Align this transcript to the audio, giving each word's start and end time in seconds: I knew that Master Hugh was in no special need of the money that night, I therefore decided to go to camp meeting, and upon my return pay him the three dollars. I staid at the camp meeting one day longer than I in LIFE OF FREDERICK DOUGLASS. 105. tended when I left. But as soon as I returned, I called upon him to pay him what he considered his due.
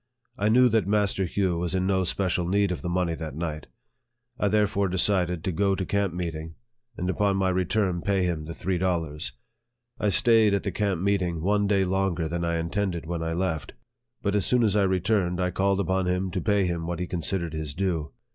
I 0.35 0.49
knew 0.49 0.67
that 0.69 0.87
Master 0.87 1.25
Hugh 1.25 1.59
was 1.59 1.75
in 1.75 1.85
no 1.85 2.03
special 2.05 2.47
need 2.47 2.71
of 2.71 2.81
the 2.81 2.89
money 2.89 3.13
that 3.13 3.35
night, 3.35 3.67
I 4.39 4.47
therefore 4.47 4.87
decided 4.87 5.43
to 5.43 5.51
go 5.51 5.75
to 5.75 5.85
camp 5.85 6.11
meeting, 6.11 6.55
and 6.97 7.07
upon 7.07 7.37
my 7.37 7.49
return 7.49 8.01
pay 8.01 8.23
him 8.23 8.45
the 8.45 8.53
three 8.55 8.79
dollars. 8.79 9.33
I 9.99 10.09
staid 10.09 10.55
at 10.55 10.63
the 10.63 10.71
camp 10.71 11.03
meeting 11.03 11.41
one 11.43 11.67
day 11.67 11.85
longer 11.85 12.27
than 12.27 12.43
I 12.43 12.55
in 12.57 12.65
LIFE 12.65 12.65
OF 12.77 12.83
FREDERICK 12.83 13.03
DOUGLASS. 13.03 13.03
105. 13.03 13.03
tended 13.03 13.05
when 13.05 13.21
I 13.21 13.49
left. 13.53 13.73
But 14.23 14.35
as 14.35 14.43
soon 14.47 14.63
as 14.63 14.75
I 14.75 14.85
returned, 14.89 15.39
I 15.39 15.51
called 15.51 15.79
upon 15.79 16.07
him 16.07 16.31
to 16.31 16.41
pay 16.41 16.65
him 16.65 16.87
what 16.87 16.99
he 16.99 17.05
considered 17.05 17.53
his 17.53 17.75
due. 17.75 18.11